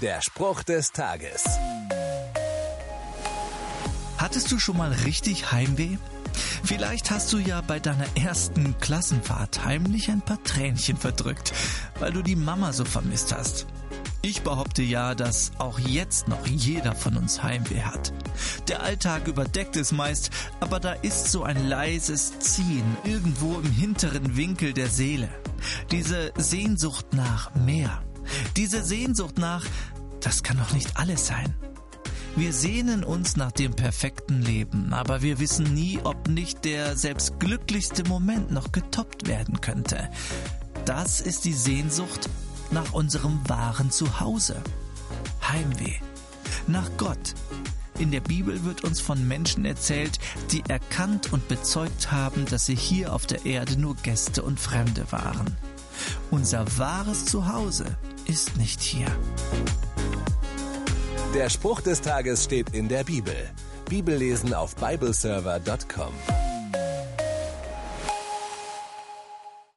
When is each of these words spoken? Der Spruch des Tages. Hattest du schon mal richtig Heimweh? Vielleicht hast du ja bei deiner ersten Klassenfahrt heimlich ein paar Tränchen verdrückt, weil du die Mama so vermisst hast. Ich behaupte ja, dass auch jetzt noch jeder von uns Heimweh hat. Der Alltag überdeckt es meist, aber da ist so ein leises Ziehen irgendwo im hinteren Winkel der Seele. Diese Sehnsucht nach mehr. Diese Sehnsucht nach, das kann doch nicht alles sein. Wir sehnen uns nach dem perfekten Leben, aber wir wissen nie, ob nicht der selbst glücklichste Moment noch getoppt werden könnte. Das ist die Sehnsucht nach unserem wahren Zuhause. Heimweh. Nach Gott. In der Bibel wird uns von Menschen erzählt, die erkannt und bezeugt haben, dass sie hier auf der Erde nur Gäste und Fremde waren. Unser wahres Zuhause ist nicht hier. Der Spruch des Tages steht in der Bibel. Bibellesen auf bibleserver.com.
Der 0.00 0.22
Spruch 0.22 0.62
des 0.62 0.92
Tages. 0.92 1.44
Hattest 4.16 4.50
du 4.50 4.58
schon 4.58 4.78
mal 4.78 4.92
richtig 4.92 5.52
Heimweh? 5.52 5.98
Vielleicht 6.64 7.10
hast 7.10 7.30
du 7.34 7.38
ja 7.38 7.60
bei 7.60 7.80
deiner 7.80 8.06
ersten 8.16 8.78
Klassenfahrt 8.78 9.66
heimlich 9.66 10.10
ein 10.10 10.22
paar 10.22 10.42
Tränchen 10.42 10.96
verdrückt, 10.96 11.52
weil 11.98 12.12
du 12.12 12.22
die 12.22 12.36
Mama 12.36 12.72
so 12.72 12.86
vermisst 12.86 13.34
hast. 13.34 13.66
Ich 14.22 14.40
behaupte 14.40 14.82
ja, 14.82 15.14
dass 15.14 15.52
auch 15.58 15.78
jetzt 15.78 16.28
noch 16.28 16.46
jeder 16.46 16.94
von 16.94 17.18
uns 17.18 17.42
Heimweh 17.42 17.82
hat. 17.82 18.14
Der 18.68 18.82
Alltag 18.82 19.28
überdeckt 19.28 19.76
es 19.76 19.92
meist, 19.92 20.30
aber 20.60 20.80
da 20.80 20.92
ist 20.92 21.30
so 21.30 21.42
ein 21.42 21.68
leises 21.68 22.38
Ziehen 22.38 22.96
irgendwo 23.04 23.60
im 23.60 23.70
hinteren 23.70 24.34
Winkel 24.34 24.72
der 24.72 24.88
Seele. 24.88 25.28
Diese 25.90 26.32
Sehnsucht 26.38 27.12
nach 27.12 27.54
mehr. 27.54 28.02
Diese 28.60 28.84
Sehnsucht 28.84 29.38
nach, 29.38 29.64
das 30.20 30.42
kann 30.42 30.58
doch 30.58 30.74
nicht 30.74 30.98
alles 30.98 31.26
sein. 31.26 31.54
Wir 32.36 32.52
sehnen 32.52 33.04
uns 33.04 33.34
nach 33.36 33.52
dem 33.52 33.72
perfekten 33.72 34.42
Leben, 34.42 34.92
aber 34.92 35.22
wir 35.22 35.38
wissen 35.38 35.72
nie, 35.72 35.98
ob 36.04 36.28
nicht 36.28 36.66
der 36.66 36.94
selbst 36.94 37.40
glücklichste 37.40 38.04
Moment 38.04 38.50
noch 38.50 38.70
getoppt 38.70 39.26
werden 39.26 39.62
könnte. 39.62 40.10
Das 40.84 41.22
ist 41.22 41.46
die 41.46 41.54
Sehnsucht 41.54 42.28
nach 42.70 42.92
unserem 42.92 43.40
wahren 43.48 43.90
Zuhause. 43.90 44.56
Heimweh. 45.48 45.96
Nach 46.66 46.90
Gott. 46.98 47.34
In 47.98 48.10
der 48.10 48.20
Bibel 48.20 48.62
wird 48.64 48.84
uns 48.84 49.00
von 49.00 49.26
Menschen 49.26 49.64
erzählt, 49.64 50.18
die 50.52 50.64
erkannt 50.68 51.32
und 51.32 51.48
bezeugt 51.48 52.12
haben, 52.12 52.44
dass 52.44 52.66
sie 52.66 52.76
hier 52.76 53.14
auf 53.14 53.24
der 53.24 53.46
Erde 53.46 53.80
nur 53.80 53.96
Gäste 53.96 54.42
und 54.42 54.60
Fremde 54.60 55.10
waren. 55.12 55.56
Unser 56.30 56.66
wahres 56.76 57.24
Zuhause 57.24 57.96
ist 58.26 58.56
nicht 58.56 58.80
hier. 58.80 59.06
Der 61.34 61.48
Spruch 61.48 61.80
des 61.80 62.00
Tages 62.00 62.44
steht 62.44 62.70
in 62.74 62.88
der 62.88 63.04
Bibel. 63.04 63.34
Bibellesen 63.88 64.54
auf 64.54 64.74
bibleserver.com. 64.76 66.49